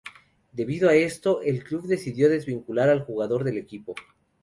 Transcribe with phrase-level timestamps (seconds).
[0.51, 3.93] Debido a esto, el club decidió desvincular al jugador del equipo.